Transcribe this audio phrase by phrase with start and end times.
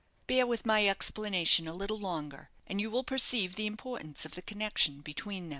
[0.25, 4.41] Bear with my explanation a little longer, and you will perceive the importance of the
[4.41, 5.49] connection between them."